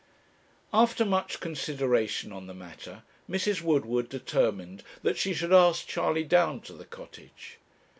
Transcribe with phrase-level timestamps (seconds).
[0.73, 3.61] After much consideration on the matter, Mrs.
[3.61, 7.59] Woodward determined that she should ask Charley down to the Cottage.